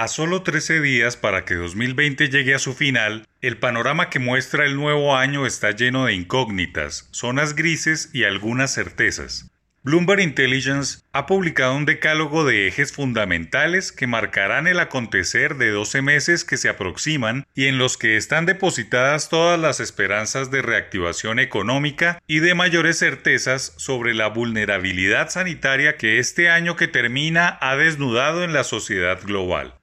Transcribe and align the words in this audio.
A 0.00 0.06
solo 0.06 0.42
13 0.44 0.80
días 0.80 1.16
para 1.16 1.44
que 1.44 1.56
2020 1.56 2.28
llegue 2.28 2.54
a 2.54 2.60
su 2.60 2.72
final, 2.72 3.26
el 3.40 3.56
panorama 3.56 4.10
que 4.10 4.20
muestra 4.20 4.64
el 4.64 4.76
nuevo 4.76 5.16
año 5.16 5.44
está 5.44 5.72
lleno 5.72 6.06
de 6.06 6.14
incógnitas, 6.14 7.08
zonas 7.10 7.56
grises 7.56 8.08
y 8.12 8.22
algunas 8.22 8.72
certezas. 8.72 9.50
Bloomberg 9.82 10.20
Intelligence 10.20 11.00
ha 11.12 11.26
publicado 11.26 11.74
un 11.74 11.84
decálogo 11.84 12.44
de 12.44 12.68
ejes 12.68 12.92
fundamentales 12.92 13.90
que 13.90 14.06
marcarán 14.06 14.68
el 14.68 14.78
acontecer 14.78 15.56
de 15.56 15.70
12 15.70 16.00
meses 16.02 16.44
que 16.44 16.58
se 16.58 16.68
aproximan 16.68 17.44
y 17.56 17.66
en 17.66 17.78
los 17.78 17.96
que 17.96 18.16
están 18.16 18.46
depositadas 18.46 19.28
todas 19.28 19.58
las 19.58 19.80
esperanzas 19.80 20.52
de 20.52 20.62
reactivación 20.62 21.40
económica 21.40 22.22
y 22.28 22.38
de 22.38 22.54
mayores 22.54 23.00
certezas 23.00 23.74
sobre 23.78 24.14
la 24.14 24.28
vulnerabilidad 24.28 25.30
sanitaria 25.30 25.96
que 25.96 26.20
este 26.20 26.50
año 26.50 26.76
que 26.76 26.86
termina 26.86 27.58
ha 27.60 27.74
desnudado 27.74 28.44
en 28.44 28.52
la 28.52 28.62
sociedad 28.62 29.18
global. 29.24 29.77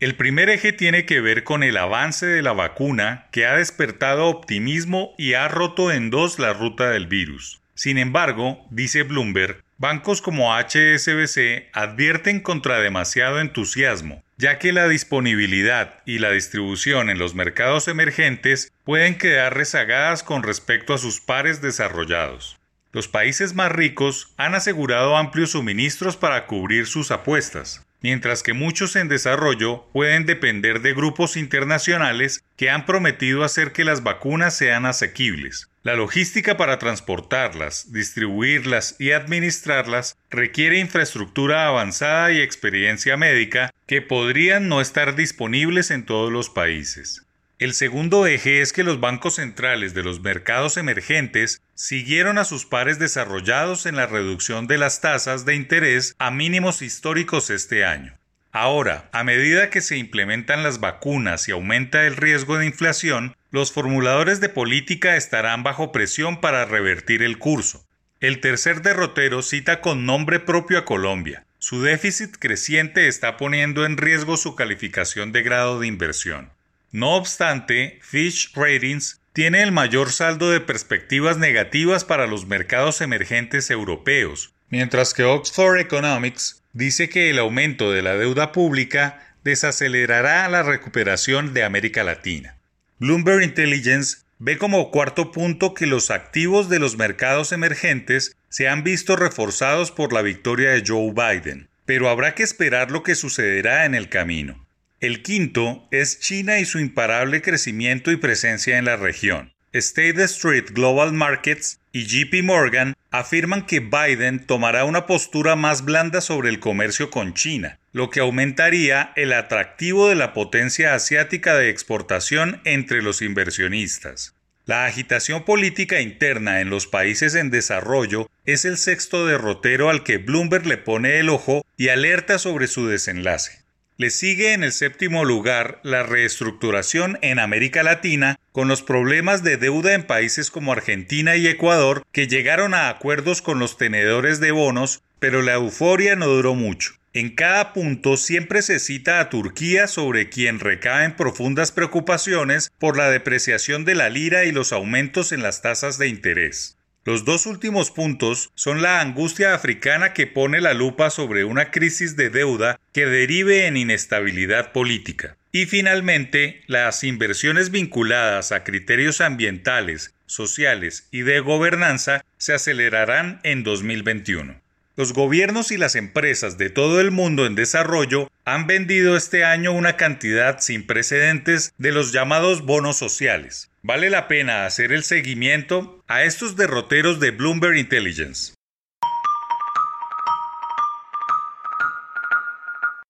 El 0.00 0.16
primer 0.16 0.50
eje 0.50 0.72
tiene 0.72 1.06
que 1.06 1.20
ver 1.20 1.44
con 1.44 1.62
el 1.62 1.76
avance 1.76 2.26
de 2.26 2.42
la 2.42 2.52
vacuna 2.52 3.28
que 3.30 3.46
ha 3.46 3.56
despertado 3.56 4.26
optimismo 4.26 5.14
y 5.16 5.34
ha 5.34 5.46
roto 5.46 5.92
en 5.92 6.10
dos 6.10 6.40
la 6.40 6.52
ruta 6.52 6.90
del 6.90 7.06
virus. 7.06 7.60
Sin 7.74 7.98
embargo, 7.98 8.66
dice 8.70 9.04
Bloomberg, 9.04 9.62
bancos 9.78 10.20
como 10.20 10.52
HSBC 10.52 11.68
advierten 11.72 12.40
contra 12.40 12.80
demasiado 12.80 13.40
entusiasmo, 13.40 14.24
ya 14.36 14.58
que 14.58 14.72
la 14.72 14.88
disponibilidad 14.88 16.02
y 16.04 16.18
la 16.18 16.30
distribución 16.32 17.08
en 17.08 17.18
los 17.18 17.36
mercados 17.36 17.86
emergentes 17.86 18.72
pueden 18.82 19.16
quedar 19.16 19.56
rezagadas 19.56 20.24
con 20.24 20.42
respecto 20.42 20.94
a 20.94 20.98
sus 20.98 21.20
pares 21.20 21.62
desarrollados. 21.62 22.58
Los 22.92 23.08
países 23.08 23.54
más 23.54 23.70
ricos 23.72 24.32
han 24.36 24.54
asegurado 24.54 25.16
amplios 25.16 25.50
suministros 25.50 26.16
para 26.16 26.46
cubrir 26.46 26.86
sus 26.86 27.10
apuestas, 27.10 27.83
mientras 28.04 28.42
que 28.42 28.52
muchos 28.52 28.96
en 28.96 29.08
desarrollo 29.08 29.88
pueden 29.94 30.26
depender 30.26 30.82
de 30.82 30.92
grupos 30.92 31.38
internacionales 31.38 32.44
que 32.54 32.68
han 32.68 32.84
prometido 32.84 33.44
hacer 33.44 33.72
que 33.72 33.82
las 33.82 34.02
vacunas 34.02 34.54
sean 34.54 34.84
asequibles. 34.84 35.70
La 35.82 35.94
logística 35.94 36.58
para 36.58 36.78
transportarlas, 36.78 37.92
distribuirlas 37.92 38.96
y 38.98 39.12
administrarlas 39.12 40.18
requiere 40.28 40.80
infraestructura 40.80 41.66
avanzada 41.66 42.30
y 42.30 42.42
experiencia 42.42 43.16
médica 43.16 43.70
que 43.86 44.02
podrían 44.02 44.68
no 44.68 44.82
estar 44.82 45.16
disponibles 45.16 45.90
en 45.90 46.04
todos 46.04 46.30
los 46.30 46.50
países. 46.50 47.23
El 47.60 47.72
segundo 47.72 48.26
eje 48.26 48.62
es 48.62 48.72
que 48.72 48.82
los 48.82 48.98
bancos 48.98 49.36
centrales 49.36 49.94
de 49.94 50.02
los 50.02 50.20
mercados 50.20 50.76
emergentes 50.76 51.62
siguieron 51.74 52.36
a 52.36 52.44
sus 52.44 52.66
pares 52.66 52.98
desarrollados 52.98 53.86
en 53.86 53.94
la 53.94 54.06
reducción 54.06 54.66
de 54.66 54.76
las 54.76 55.00
tasas 55.00 55.44
de 55.44 55.54
interés 55.54 56.16
a 56.18 56.32
mínimos 56.32 56.82
históricos 56.82 57.50
este 57.50 57.84
año. 57.84 58.18
Ahora, 58.50 59.08
a 59.12 59.22
medida 59.22 59.70
que 59.70 59.80
se 59.80 59.96
implementan 59.96 60.64
las 60.64 60.80
vacunas 60.80 61.46
y 61.46 61.52
aumenta 61.52 62.06
el 62.06 62.16
riesgo 62.16 62.58
de 62.58 62.66
inflación, 62.66 63.36
los 63.52 63.70
formuladores 63.70 64.40
de 64.40 64.48
política 64.48 65.16
estarán 65.16 65.62
bajo 65.62 65.92
presión 65.92 66.40
para 66.40 66.64
revertir 66.64 67.22
el 67.22 67.38
curso. 67.38 67.86
El 68.18 68.40
tercer 68.40 68.82
derrotero 68.82 69.42
cita 69.42 69.80
con 69.80 70.06
nombre 70.06 70.40
propio 70.40 70.78
a 70.78 70.84
Colombia. 70.84 71.46
Su 71.60 71.82
déficit 71.82 72.36
creciente 72.36 73.06
está 73.06 73.36
poniendo 73.36 73.86
en 73.86 73.96
riesgo 73.96 74.36
su 74.36 74.56
calificación 74.56 75.30
de 75.30 75.42
grado 75.42 75.78
de 75.78 75.86
inversión. 75.86 76.53
No 76.94 77.16
obstante, 77.16 77.98
Fitch 78.02 78.52
Ratings 78.54 79.20
tiene 79.32 79.64
el 79.64 79.72
mayor 79.72 80.12
saldo 80.12 80.52
de 80.52 80.60
perspectivas 80.60 81.38
negativas 81.38 82.04
para 82.04 82.28
los 82.28 82.46
mercados 82.46 83.00
emergentes 83.00 83.68
europeos, 83.72 84.54
mientras 84.68 85.12
que 85.12 85.24
Oxford 85.24 85.80
Economics 85.80 86.62
dice 86.72 87.08
que 87.08 87.30
el 87.30 87.40
aumento 87.40 87.90
de 87.90 88.02
la 88.02 88.14
deuda 88.14 88.52
pública 88.52 89.34
desacelerará 89.42 90.48
la 90.48 90.62
recuperación 90.62 91.52
de 91.52 91.64
América 91.64 92.04
Latina. 92.04 92.58
Bloomberg 93.00 93.42
Intelligence 93.42 94.18
ve 94.38 94.56
como 94.56 94.92
cuarto 94.92 95.32
punto 95.32 95.74
que 95.74 95.88
los 95.88 96.12
activos 96.12 96.68
de 96.68 96.78
los 96.78 96.96
mercados 96.96 97.50
emergentes 97.50 98.36
se 98.48 98.68
han 98.68 98.84
visto 98.84 99.16
reforzados 99.16 99.90
por 99.90 100.12
la 100.12 100.22
victoria 100.22 100.70
de 100.70 100.84
Joe 100.86 101.12
Biden, 101.12 101.68
pero 101.86 102.08
habrá 102.08 102.36
que 102.36 102.44
esperar 102.44 102.92
lo 102.92 103.02
que 103.02 103.16
sucederá 103.16 103.84
en 103.84 103.96
el 103.96 104.08
camino. 104.08 104.63
El 105.04 105.20
quinto 105.20 105.86
es 105.90 106.18
China 106.18 106.60
y 106.60 106.64
su 106.64 106.78
imparable 106.78 107.42
crecimiento 107.42 108.10
y 108.10 108.16
presencia 108.16 108.78
en 108.78 108.86
la 108.86 108.96
región. 108.96 109.52
State 109.74 110.24
Street 110.24 110.70
Global 110.70 111.12
Markets 111.12 111.78
y 111.92 112.06
JP 112.06 112.42
Morgan 112.42 112.94
afirman 113.10 113.66
que 113.66 113.80
Biden 113.80 114.46
tomará 114.46 114.86
una 114.86 115.04
postura 115.04 115.56
más 115.56 115.84
blanda 115.84 116.22
sobre 116.22 116.48
el 116.48 116.58
comercio 116.58 117.10
con 117.10 117.34
China, 117.34 117.78
lo 117.92 118.08
que 118.08 118.20
aumentaría 118.20 119.12
el 119.14 119.34
atractivo 119.34 120.08
de 120.08 120.14
la 120.14 120.32
potencia 120.32 120.94
asiática 120.94 121.54
de 121.54 121.68
exportación 121.68 122.62
entre 122.64 123.02
los 123.02 123.20
inversionistas. 123.20 124.34
La 124.64 124.86
agitación 124.86 125.44
política 125.44 126.00
interna 126.00 126.62
en 126.62 126.70
los 126.70 126.86
países 126.86 127.34
en 127.34 127.50
desarrollo 127.50 128.30
es 128.46 128.64
el 128.64 128.78
sexto 128.78 129.26
derrotero 129.26 129.90
al 129.90 130.02
que 130.02 130.16
Bloomberg 130.16 130.64
le 130.64 130.78
pone 130.78 131.18
el 131.18 131.28
ojo 131.28 131.62
y 131.76 131.90
alerta 131.90 132.38
sobre 132.38 132.68
su 132.68 132.86
desenlace. 132.86 133.63
Le 133.96 134.10
sigue 134.10 134.54
en 134.54 134.64
el 134.64 134.72
séptimo 134.72 135.24
lugar 135.24 135.78
la 135.84 136.02
reestructuración 136.02 137.16
en 137.22 137.38
América 137.38 137.84
Latina 137.84 138.40
con 138.50 138.66
los 138.66 138.82
problemas 138.82 139.44
de 139.44 139.56
deuda 139.56 139.94
en 139.94 140.02
países 140.02 140.50
como 140.50 140.72
Argentina 140.72 141.36
y 141.36 141.46
Ecuador 141.46 142.04
que 142.10 142.26
llegaron 142.26 142.74
a 142.74 142.88
acuerdos 142.88 143.40
con 143.40 143.60
los 143.60 143.78
tenedores 143.78 144.40
de 144.40 144.50
bonos, 144.50 145.04
pero 145.20 145.42
la 145.42 145.54
euforia 145.54 146.16
no 146.16 146.26
duró 146.26 146.56
mucho. 146.56 146.94
En 147.12 147.36
cada 147.36 147.72
punto 147.72 148.16
siempre 148.16 148.62
se 148.62 148.80
cita 148.80 149.20
a 149.20 149.28
Turquía 149.28 149.86
sobre 149.86 150.28
quien 150.28 150.58
recaen 150.58 151.14
profundas 151.14 151.70
preocupaciones 151.70 152.72
por 152.80 152.96
la 152.96 153.08
depreciación 153.10 153.84
de 153.84 153.94
la 153.94 154.10
lira 154.10 154.44
y 154.44 154.50
los 154.50 154.72
aumentos 154.72 155.30
en 155.30 155.40
las 155.40 155.62
tasas 155.62 155.98
de 155.98 156.08
interés. 156.08 156.78
Los 157.06 157.26
dos 157.26 157.44
últimos 157.44 157.90
puntos 157.90 158.50
son 158.54 158.80
la 158.80 159.02
angustia 159.02 159.52
africana 159.52 160.14
que 160.14 160.26
pone 160.26 160.62
la 160.62 160.72
lupa 160.72 161.10
sobre 161.10 161.44
una 161.44 161.70
crisis 161.70 162.16
de 162.16 162.30
deuda 162.30 162.80
que 162.94 163.04
derive 163.04 163.66
en 163.66 163.76
inestabilidad 163.76 164.72
política. 164.72 165.36
Y 165.52 165.66
finalmente, 165.66 166.62
las 166.66 167.04
inversiones 167.04 167.70
vinculadas 167.70 168.52
a 168.52 168.64
criterios 168.64 169.20
ambientales, 169.20 170.14
sociales 170.24 171.06
y 171.10 171.20
de 171.20 171.40
gobernanza 171.40 172.24
se 172.38 172.54
acelerarán 172.54 173.38
en 173.42 173.64
2021. 173.64 174.62
Los 174.96 175.12
gobiernos 175.12 175.72
y 175.72 175.76
las 175.76 175.96
empresas 175.96 176.56
de 176.56 176.70
todo 176.70 177.02
el 177.02 177.10
mundo 177.10 177.44
en 177.44 177.54
desarrollo 177.54 178.30
han 178.46 178.66
vendido 178.66 179.14
este 179.14 179.44
año 179.44 179.72
una 179.72 179.98
cantidad 179.98 180.60
sin 180.60 180.86
precedentes 180.86 181.74
de 181.76 181.92
los 181.92 182.12
llamados 182.12 182.64
bonos 182.64 182.96
sociales. 182.96 183.70
Vale 183.86 184.08
la 184.08 184.28
pena 184.28 184.64
hacer 184.64 184.92
el 184.92 185.02
seguimiento 185.04 186.02
a 186.08 186.22
estos 186.22 186.56
derroteros 186.56 187.20
de 187.20 187.32
Bloomberg 187.32 187.76
Intelligence. 187.76 188.54